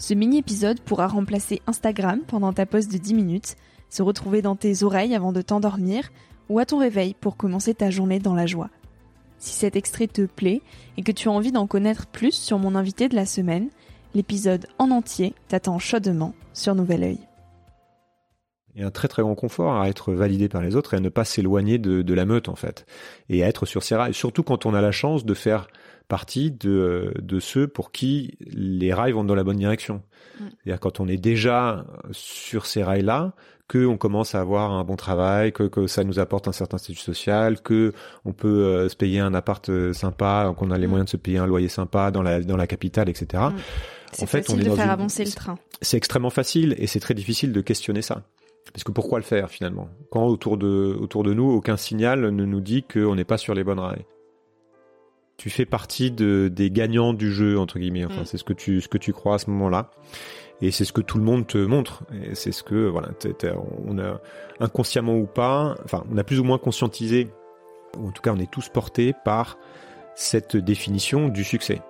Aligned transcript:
Ce 0.00 0.14
mini-épisode 0.14 0.80
pourra 0.80 1.08
remplacer 1.08 1.60
Instagram 1.66 2.20
pendant 2.26 2.54
ta 2.54 2.64
pause 2.64 2.88
de 2.88 2.96
10 2.96 3.12
minutes, 3.12 3.56
se 3.90 4.02
retrouver 4.02 4.40
dans 4.40 4.56
tes 4.56 4.82
oreilles 4.82 5.14
avant 5.14 5.30
de 5.30 5.42
t'endormir 5.42 6.10
ou 6.48 6.58
à 6.58 6.64
ton 6.64 6.78
réveil 6.78 7.14
pour 7.20 7.36
commencer 7.36 7.74
ta 7.74 7.90
journée 7.90 8.18
dans 8.18 8.34
la 8.34 8.46
joie. 8.46 8.70
Si 9.38 9.52
cet 9.52 9.76
extrait 9.76 10.06
te 10.06 10.22
plaît 10.22 10.62
et 10.96 11.02
que 11.02 11.12
tu 11.12 11.28
as 11.28 11.32
envie 11.32 11.52
d'en 11.52 11.66
connaître 11.66 12.06
plus 12.06 12.32
sur 12.32 12.58
mon 12.58 12.76
invité 12.76 13.10
de 13.10 13.14
la 13.14 13.26
semaine, 13.26 13.68
l'épisode 14.14 14.66
en 14.78 14.90
entier 14.90 15.34
t'attend 15.48 15.78
chaudement 15.78 16.32
sur 16.54 16.74
Nouvel 16.74 17.02
Oeil. 17.02 17.29
Il 18.74 18.80
y 18.80 18.84
a 18.84 18.86
un 18.86 18.90
très 18.90 19.08
très 19.08 19.22
grand 19.22 19.34
confort 19.34 19.80
à 19.80 19.88
être 19.88 20.12
validé 20.12 20.48
par 20.48 20.62
les 20.62 20.76
autres 20.76 20.94
et 20.94 20.96
à 20.96 21.00
ne 21.00 21.08
pas 21.08 21.24
s'éloigner 21.24 21.78
de, 21.78 22.02
de, 22.02 22.14
la 22.14 22.24
meute 22.24 22.48
en 22.48 22.54
fait. 22.54 22.86
Et 23.28 23.42
à 23.42 23.48
être 23.48 23.66
sur 23.66 23.82
ses 23.82 23.96
rails. 23.96 24.14
Surtout 24.14 24.42
quand 24.42 24.66
on 24.66 24.74
a 24.74 24.80
la 24.80 24.92
chance 24.92 25.24
de 25.24 25.34
faire 25.34 25.68
partie 26.08 26.50
de, 26.50 27.14
de 27.20 27.40
ceux 27.40 27.68
pour 27.68 27.92
qui 27.92 28.36
les 28.40 28.92
rails 28.92 29.12
vont 29.12 29.24
dans 29.24 29.34
la 29.34 29.44
bonne 29.44 29.56
direction. 29.56 30.02
Mm. 30.38 30.44
C'est-à-dire 30.64 30.80
quand 30.80 31.00
on 31.00 31.08
est 31.08 31.16
déjà 31.16 31.86
sur 32.10 32.66
ces 32.66 32.82
rails-là, 32.82 33.32
que 33.68 33.86
on 33.86 33.96
commence 33.96 34.34
à 34.34 34.40
avoir 34.40 34.72
un 34.72 34.82
bon 34.82 34.96
travail, 34.96 35.52
que, 35.52 35.62
que 35.62 35.86
ça 35.86 36.02
nous 36.02 36.18
apporte 36.18 36.48
un 36.48 36.52
certain 36.52 36.76
statut 36.76 36.98
social, 36.98 37.60
que 37.60 37.92
on 38.24 38.32
peut 38.32 38.48
euh, 38.48 38.88
se 38.88 38.96
payer 38.96 39.20
un 39.20 39.32
appart 39.32 39.66
euh, 39.68 39.92
sympa, 39.92 40.52
qu'on 40.56 40.72
a 40.72 40.78
les 40.78 40.88
mm. 40.88 40.90
moyens 40.90 41.06
de 41.06 41.10
se 41.10 41.16
payer 41.16 41.38
un 41.38 41.46
loyer 41.46 41.68
sympa 41.68 42.10
dans 42.10 42.22
la 42.22 42.40
dans 42.40 42.56
la 42.56 42.66
capitale, 42.66 43.08
etc. 43.08 43.44
Mm. 43.44 43.56
C'est 44.12 44.26
facile 44.26 44.56
on 44.56 44.58
est 44.58 44.64
de 44.64 44.74
faire 44.74 44.90
avancer 44.90 45.24
le 45.24 45.30
train. 45.30 45.56
C'est 45.80 45.96
extrêmement 45.96 46.30
facile 46.30 46.74
et 46.78 46.88
c'est 46.88 46.98
très 46.98 47.14
difficile 47.14 47.52
de 47.52 47.60
questionner 47.60 48.02
ça. 48.02 48.24
Parce 48.72 48.84
que 48.84 48.92
pourquoi 48.92 49.18
le 49.18 49.24
faire 49.24 49.50
finalement? 49.50 49.88
Quand 50.10 50.26
autour 50.26 50.56
de 50.56 50.96
autour 51.00 51.22
de 51.24 51.34
nous, 51.34 51.50
aucun 51.50 51.76
signal 51.76 52.20
ne 52.20 52.44
nous 52.44 52.60
dit 52.60 52.82
qu'on 52.82 53.14
n'est 53.14 53.24
pas 53.24 53.38
sur 53.38 53.54
les 53.54 53.64
bonnes 53.64 53.80
rails 53.80 54.04
tu 55.40 55.48
fais 55.48 55.64
partie 55.64 56.10
de, 56.10 56.52
des 56.52 56.70
gagnants 56.70 57.14
du 57.14 57.32
jeu 57.32 57.58
entre 57.58 57.78
guillemets. 57.78 58.04
Enfin, 58.04 58.22
mm. 58.22 58.24
c'est 58.26 58.36
ce 58.36 58.44
que 58.44 58.52
tu 58.52 58.82
ce 58.82 58.88
que 58.88 58.98
tu 58.98 59.14
crois 59.14 59.36
à 59.36 59.38
ce 59.38 59.48
moment-là, 59.48 59.90
et 60.60 60.70
c'est 60.70 60.84
ce 60.84 60.92
que 60.92 61.00
tout 61.00 61.16
le 61.16 61.24
monde 61.24 61.46
te 61.46 61.56
montre. 61.56 62.04
Et 62.12 62.34
c'est 62.34 62.52
ce 62.52 62.62
que 62.62 62.86
voilà, 62.86 63.08
on 63.86 63.98
a 63.98 64.20
inconsciemment 64.60 65.16
ou 65.16 65.24
pas, 65.24 65.76
enfin, 65.82 66.04
on 66.12 66.18
a 66.18 66.24
plus 66.24 66.40
ou 66.40 66.44
moins 66.44 66.58
conscientisé, 66.58 67.28
ou 67.98 68.08
en 68.08 68.10
tout 68.12 68.20
cas, 68.20 68.34
on 68.34 68.38
est 68.38 68.50
tous 68.50 68.68
portés 68.68 69.14
par 69.24 69.56
cette 70.14 70.58
définition 70.58 71.28
du 71.28 71.42
succès. 71.42 71.80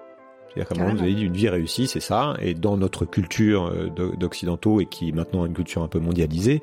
C'est-à-dire 0.55 0.69
qu'à 0.69 0.75
un 0.75 0.85
moment, 0.85 0.97
vous 0.97 1.03
avez 1.03 1.15
dit 1.15 1.25
une 1.25 1.37
vie 1.37 1.49
réussie, 1.49 1.87
c'est 1.87 2.01
ça. 2.01 2.35
Et 2.41 2.55
dans 2.55 2.77
notre 2.77 3.05
culture 3.05 3.67
euh, 3.67 3.89
d'occidentaux 4.17 4.81
et 4.81 4.87
qui 4.87 5.09
est 5.09 5.13
maintenant 5.13 5.47
une 5.47 5.55
culture 5.55 5.83
un 5.83 5.89
peu 5.89 6.01
mondialisée, 6.01 6.61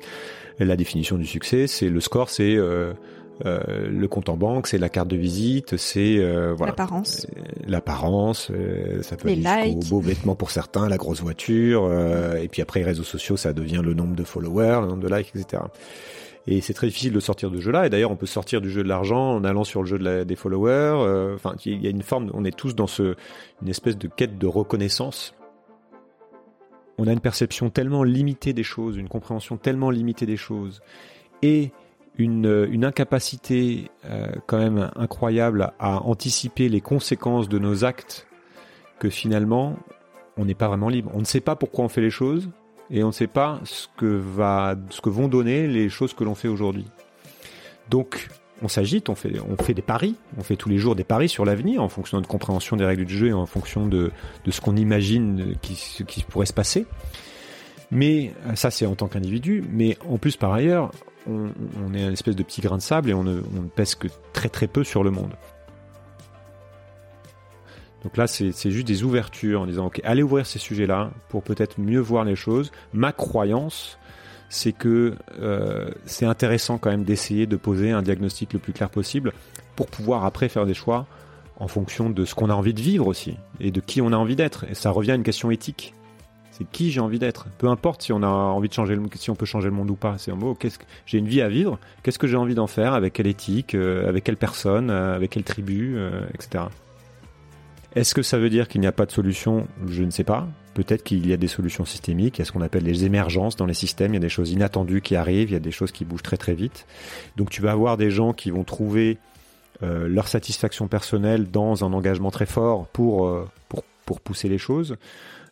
la 0.58 0.76
définition 0.76 1.16
du 1.16 1.26
succès, 1.26 1.66
c'est 1.66 1.88
le 1.88 2.00
score, 2.00 2.30
c'est 2.30 2.56
euh, 2.56 2.92
euh, 3.46 3.88
le 3.88 4.08
compte 4.08 4.28
en 4.28 4.36
banque, 4.36 4.66
c'est 4.66 4.78
la 4.78 4.88
carte 4.88 5.08
de 5.08 5.16
visite, 5.16 5.76
c'est 5.76 6.18
euh, 6.18 6.54
voilà 6.56 6.72
l'apparence, 6.72 7.26
euh, 7.36 7.42
l'apparence, 7.66 8.52
ça 9.02 9.16
peut 9.16 9.28
les 9.28 9.46
être 9.46 9.88
beaux 9.88 10.00
vêtements 10.00 10.34
pour 10.34 10.50
certains, 10.50 10.88
la 10.88 10.96
grosse 10.96 11.20
voiture, 11.20 11.88
et 12.36 12.48
puis 12.48 12.62
après 12.62 12.80
les 12.80 12.86
réseaux 12.86 13.04
sociaux, 13.04 13.36
ça 13.36 13.52
devient 13.52 13.80
le 13.82 13.94
nombre 13.94 14.16
de 14.16 14.24
followers, 14.24 14.80
le 14.80 14.88
nombre 14.88 15.08
de 15.08 15.14
likes, 15.14 15.32
etc. 15.34 15.62
Et 16.50 16.62
c'est 16.62 16.72
très 16.72 16.86
difficile 16.86 17.12
de 17.12 17.20
sortir 17.20 17.50
de 17.50 17.58
ce 17.58 17.62
jeu-là. 17.62 17.86
Et 17.86 17.90
d'ailleurs, 17.90 18.10
on 18.10 18.16
peut 18.16 18.24
sortir 18.24 18.62
du 18.62 18.70
jeu 18.70 18.82
de 18.82 18.88
l'argent 18.88 19.34
en 19.34 19.44
allant 19.44 19.64
sur 19.64 19.82
le 19.82 19.86
jeu 19.86 20.24
des 20.24 20.34
followers. 20.34 21.34
Enfin, 21.34 21.54
il 21.66 21.82
y 21.82 21.86
a 21.86 21.90
une 21.90 22.02
forme, 22.02 22.30
on 22.32 22.42
est 22.42 22.56
tous 22.56 22.74
dans 22.74 22.86
ce, 22.86 23.16
une 23.60 23.68
espèce 23.68 23.98
de 23.98 24.08
quête 24.08 24.38
de 24.38 24.46
reconnaissance. 24.46 25.34
On 26.96 27.06
a 27.06 27.12
une 27.12 27.20
perception 27.20 27.68
tellement 27.68 28.02
limitée 28.02 28.54
des 28.54 28.62
choses, 28.62 28.96
une 28.96 29.10
compréhension 29.10 29.58
tellement 29.58 29.90
limitée 29.90 30.24
des 30.24 30.38
choses, 30.38 30.80
et 31.42 31.70
une, 32.16 32.84
incapacité 32.84 33.90
euh, 34.06 34.26
quand 34.46 34.58
même 34.58 34.90
incroyable 34.96 35.72
à 35.78 36.02
anticiper 36.02 36.68
les 36.68 36.80
conséquences 36.80 37.48
de 37.48 37.58
nos 37.58 37.84
actes 37.84 38.26
que 38.98 39.10
finalement 39.10 39.76
on 40.36 40.44
n'est 40.44 40.54
pas 40.54 40.68
vraiment 40.68 40.88
libre. 40.88 41.10
On 41.14 41.20
ne 41.20 41.24
sait 41.24 41.40
pas 41.40 41.56
pourquoi 41.56 41.84
on 41.84 41.88
fait 41.88 42.00
les 42.00 42.10
choses 42.10 42.48
et 42.90 43.02
on 43.02 43.08
ne 43.08 43.12
sait 43.12 43.26
pas 43.26 43.60
ce 43.64 43.86
que 43.96 45.08
vont 45.08 45.28
donner 45.28 45.66
les 45.66 45.88
choses 45.88 46.14
que 46.14 46.24
l'on 46.24 46.34
fait 46.34 46.48
aujourd'hui. 46.48 46.86
Donc 47.90 48.28
on 48.60 48.68
s'agite, 48.68 49.08
on 49.08 49.14
fait, 49.14 49.74
des 49.74 49.82
paris, 49.82 50.16
on 50.36 50.42
fait 50.42 50.56
tous 50.56 50.68
les 50.68 50.78
jours 50.78 50.96
des 50.96 51.04
paris 51.04 51.28
sur 51.28 51.44
l'avenir 51.44 51.82
en 51.82 51.88
fonction 51.88 52.16
de 52.16 52.22
notre 52.22 52.28
compréhension 52.28 52.76
des 52.76 52.84
règles 52.84 53.04
du 53.04 53.16
jeu 53.16 53.28
et 53.28 53.32
en 53.32 53.46
fonction 53.46 53.86
de, 53.86 54.10
ce 54.48 54.60
qu'on 54.60 54.76
imagine 54.76 55.54
qui 55.62 56.24
pourrait 56.28 56.46
se 56.46 56.52
passer. 56.52 56.86
Mais 57.90 58.32
ça 58.54 58.70
c'est 58.70 58.86
en 58.86 58.94
tant 58.94 59.08
qu'individu, 59.08 59.64
mais 59.70 59.96
en 60.08 60.18
plus 60.18 60.36
par 60.36 60.52
ailleurs, 60.52 60.90
on, 61.26 61.94
est 61.94 62.02
un 62.02 62.12
espèce 62.12 62.36
de 62.36 62.42
petit 62.42 62.60
grain 62.60 62.76
de 62.76 62.82
sable 62.82 63.10
et 63.10 63.14
on 63.14 63.24
ne, 63.24 63.40
pèse 63.74 63.94
que 63.94 64.08
très 64.32 64.48
très 64.48 64.66
peu 64.66 64.84
sur 64.84 65.02
le 65.02 65.10
monde. 65.10 65.32
Donc 68.04 68.16
là, 68.16 68.26
c'est 68.26 68.52
juste 68.70 68.86
des 68.86 69.02
ouvertures 69.02 69.62
en 69.62 69.66
disant, 69.66 69.86
ok, 69.86 70.00
allez 70.04 70.22
ouvrir 70.22 70.46
ces 70.46 70.58
sujets-là 70.58 71.10
pour 71.28 71.42
peut-être 71.42 71.80
mieux 71.80 72.00
voir 72.00 72.24
les 72.24 72.36
choses. 72.36 72.70
Ma 72.92 73.12
croyance, 73.12 73.98
c'est 74.48 74.72
que 74.72 75.14
euh, 75.40 75.90
c'est 76.06 76.26
intéressant 76.26 76.78
quand 76.78 76.90
même 76.90 77.04
d'essayer 77.04 77.46
de 77.46 77.56
poser 77.56 77.90
un 77.90 78.02
diagnostic 78.02 78.52
le 78.52 78.60
plus 78.60 78.72
clair 78.72 78.88
possible 78.88 79.32
pour 79.74 79.88
pouvoir 79.88 80.24
après 80.24 80.48
faire 80.48 80.64
des 80.64 80.74
choix 80.74 81.06
en 81.56 81.66
fonction 81.66 82.08
de 82.08 82.24
ce 82.24 82.36
qu'on 82.36 82.50
a 82.50 82.54
envie 82.54 82.72
de 82.72 82.80
vivre 82.80 83.06
aussi 83.08 83.36
et 83.58 83.72
de 83.72 83.80
qui 83.80 84.00
on 84.00 84.12
a 84.12 84.16
envie 84.16 84.36
d'être. 84.36 84.64
Et 84.70 84.74
ça 84.74 84.90
revient 84.90 85.12
à 85.12 85.16
une 85.16 85.24
question 85.24 85.50
éthique 85.50 85.92
c'est 86.58 86.68
qui 86.68 86.90
j'ai 86.90 87.00
envie 87.00 87.20
d'être? 87.20 87.46
Peu 87.58 87.68
importe 87.68 88.02
si 88.02 88.12
on 88.12 88.22
a 88.24 88.26
envie 88.26 88.68
de 88.68 88.74
changer 88.74 88.96
le, 88.96 89.02
si 89.14 89.30
on 89.30 89.36
peut 89.36 89.46
changer 89.46 89.68
le 89.68 89.74
monde 89.74 89.90
ou 89.90 89.94
pas. 89.94 90.16
C'est 90.18 90.32
un 90.32 90.36
mot. 90.36 90.54
Qu'est-ce 90.54 90.78
que 90.80 90.84
j'ai 91.06 91.18
une 91.18 91.28
vie 91.28 91.40
à 91.40 91.48
vivre 91.48 91.78
Qu'est-ce 92.02 92.18
que 92.18 92.26
j'ai 92.26 92.36
envie 92.36 92.56
d'en 92.56 92.66
faire? 92.66 92.94
Avec 92.94 93.12
quelle 93.12 93.28
éthique? 93.28 93.76
Euh, 93.76 94.08
Avec 94.08 94.24
quelle 94.24 94.36
personne? 94.36 94.90
Euh, 94.90 95.14
Avec 95.14 95.30
quelle 95.30 95.44
tribu? 95.44 95.96
Etc. 96.34 96.64
Est-ce 97.98 98.14
que 98.14 98.22
ça 98.22 98.38
veut 98.38 98.50
dire 98.50 98.68
qu'il 98.68 98.80
n'y 98.80 98.86
a 98.86 98.92
pas 98.92 99.06
de 99.06 99.10
solution? 99.10 99.66
Je 99.86 100.02
ne 100.02 100.10
sais 100.10 100.24
pas. 100.24 100.46
Peut-être 100.74 101.02
qu'il 101.02 101.26
y 101.26 101.32
a 101.32 101.36
des 101.36 101.48
solutions 101.48 101.84
systémiques. 101.84 102.38
Il 102.38 102.40
y 102.40 102.42
a 102.42 102.44
ce 102.44 102.52
qu'on 102.52 102.60
appelle 102.60 102.84
les 102.84 103.04
émergences 103.04 103.56
dans 103.56 103.66
les 103.66 103.74
systèmes. 103.74 104.12
Il 104.12 104.16
y 104.16 104.18
a 104.18 104.20
des 104.20 104.28
choses 104.28 104.52
inattendues 104.52 105.00
qui 105.00 105.16
arrivent. 105.16 105.50
Il 105.50 105.54
y 105.54 105.56
a 105.56 105.60
des 105.60 105.70
choses 105.70 105.92
qui 105.92 106.04
bougent 106.04 106.22
très 106.22 106.36
très 106.36 106.54
vite. 106.54 106.86
Donc 107.36 107.50
tu 107.50 107.60
vas 107.60 107.72
avoir 107.72 107.96
des 107.96 108.10
gens 108.10 108.32
qui 108.32 108.50
vont 108.50 108.64
trouver 108.64 109.18
leur 109.80 110.26
satisfaction 110.26 110.88
personnelle 110.88 111.50
dans 111.50 111.84
un 111.84 111.92
engagement 111.92 112.32
très 112.32 112.46
fort 112.46 112.88
pour, 112.88 113.46
pour, 113.68 113.84
pour 114.04 114.20
pousser 114.20 114.48
les 114.48 114.58
choses. 114.58 114.96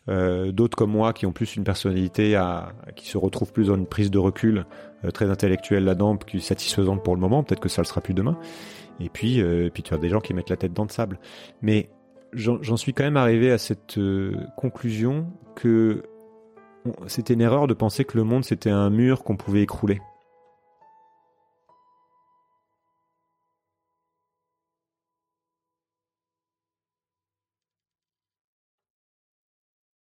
Euh, 0.09 0.51
d'autres 0.51 0.77
comme 0.77 0.91
moi 0.91 1.11
qui 1.11 1.25
ont 1.25 1.31
plus 1.31 1.55
une 1.55 1.63
personnalité 1.63 2.35
à, 2.35 2.71
qui 2.95 3.07
se 3.07 3.17
retrouvent 3.17 3.51
plus 3.51 3.67
dans 3.67 3.75
une 3.75 3.85
prise 3.85 4.09
de 4.09 4.17
recul 4.17 4.65
euh, 5.03 5.11
très 5.11 5.29
intellectuelle 5.29 5.83
là-dedans, 5.83 6.15
qui 6.15 6.39
satisfaisante 6.39 7.03
pour 7.03 7.15
le 7.15 7.21
moment, 7.21 7.43
peut-être 7.43 7.59
que 7.59 7.69
ça 7.69 7.81
le 7.81 7.87
sera 7.87 7.99
plus 7.99 8.13
demain. 8.13 8.37
Et 8.99 9.09
puis, 9.09 9.41
euh, 9.41 9.69
puis 9.71 9.83
tu 9.83 9.93
as 9.93 9.97
des 9.97 10.09
gens 10.09 10.21
qui 10.21 10.33
mettent 10.33 10.49
la 10.49 10.55
tête 10.55 10.73
dans 10.73 10.83
le 10.83 10.89
sable. 10.89 11.19
Mais 11.61 11.89
j'en 12.33 12.77
suis 12.77 12.93
quand 12.93 13.03
même 13.03 13.17
arrivé 13.17 13.51
à 13.51 13.57
cette 13.57 13.99
conclusion 14.57 15.27
que 15.55 16.03
c'était 17.07 17.33
une 17.33 17.41
erreur 17.41 17.67
de 17.67 17.73
penser 17.73 18.05
que 18.05 18.17
le 18.17 18.23
monde 18.23 18.45
c'était 18.45 18.69
un 18.69 18.89
mur 18.89 19.23
qu'on 19.23 19.37
pouvait 19.37 19.61
écrouler. 19.61 19.99